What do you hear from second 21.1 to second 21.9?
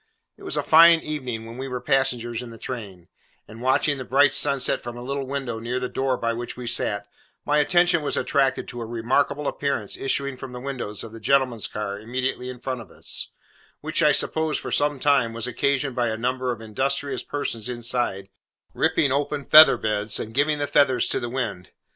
the wind.